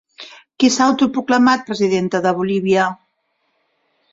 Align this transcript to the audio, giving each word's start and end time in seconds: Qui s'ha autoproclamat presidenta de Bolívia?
Qui 0.61 0.69
s'ha 0.75 0.87
autoproclamat 0.93 1.67
presidenta 1.67 2.23
de 2.27 2.33
Bolívia? 2.41 2.89